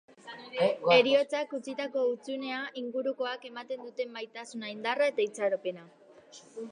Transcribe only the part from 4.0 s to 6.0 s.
maitasuna, indarra eta itxaropena.